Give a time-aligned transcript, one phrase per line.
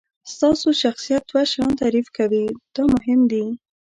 [0.33, 3.43] ستاسو شخصیت دوه شیان تعریف کوي دا مهم دي.